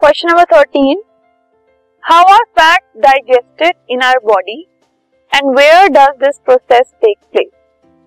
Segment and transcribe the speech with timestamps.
[0.00, 1.00] Question number thirteen
[2.02, 4.60] how are fat digested in our body
[5.32, 7.48] and where does this process take place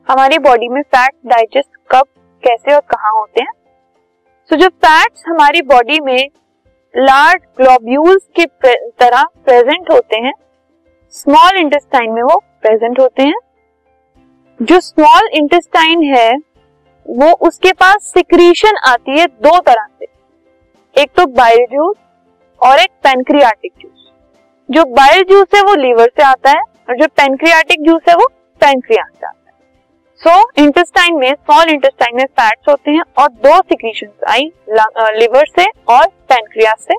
[0.07, 2.05] हमारी body में fat digest कब
[2.44, 3.51] कैसे और कहाँ होते हैं?
[4.49, 6.29] सो so, जो फैट्स हमारी बॉडी में
[6.94, 8.46] लार्ज ग्लोब्यूल्स की
[8.99, 10.33] तरह प्रेजेंट होते हैं
[11.13, 13.39] स्मॉल इंटेस्टाइन में वो प्रेजेंट होते हैं।
[14.60, 16.31] जो स्मॉल इंटेस्टाइन है
[17.05, 20.11] वो उसके पास सिक्रीशन आती है दो तरह से।
[20.95, 21.95] एक तो बाइल जूस
[22.62, 24.09] और एक पेनक्रियाटिक जूस
[24.70, 28.26] जो बाइल जूस है वो लीवर से आता है और जो पेनक्रियाटिक जूस है वो
[28.62, 29.54] पेनक्रिया से आता है।
[30.22, 34.52] सो so, इंटेस्टाइन में स्मॉल इंटेस्टाइन में फैट्स होते हैं और दो सिक्रीशन आई
[35.20, 36.95] लिवर से और पेनक्रिया से।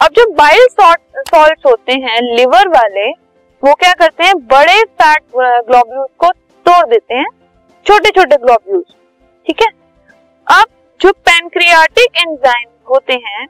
[0.00, 3.08] अब जो बाइल सॉल्ट होते हैं लिवर वाले
[3.62, 4.34] वो क्या करते हैं?
[4.46, 6.30] बड़े फैट ग्लोब्यूल्स को
[6.66, 7.26] तोड़ देते हैं
[7.86, 8.94] छोटे छोटे ग्लोब्यूल्स
[9.46, 9.68] ठीक है?
[11.56, 13.46] जो पेनक्रियाटिक एंजाइम होते हैं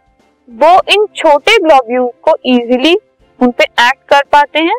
[0.49, 2.97] वो इन छोटे ग्लोब्यूल को इजीली
[3.41, 4.77] उन पे एक्ट कर पाते हैं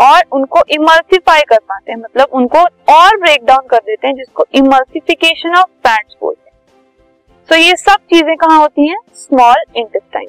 [0.00, 2.58] और उनको इमल्सिफाई कर पाते हैं। मतलब उनको
[2.94, 6.56] और ब्रेक डाउन कर देते हैं जिसको इमर्सिफिकेशन ऑफ़ फैट्स बोलते हैं।
[7.48, 8.98] सो so, ये सब चीज़ें कहाँ होती हैं?
[9.14, 10.28] Small intestine